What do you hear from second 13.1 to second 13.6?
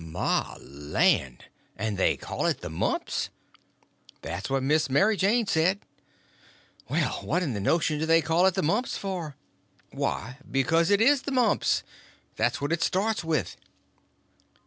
with."